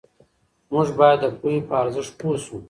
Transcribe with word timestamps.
موږ 0.71 0.87
باید 0.99 1.19
د 1.23 1.25
پوهې 1.39 1.59
په 1.67 1.73
ارزښت 1.81 2.11
پوه 2.19 2.37
سو. 2.45 2.55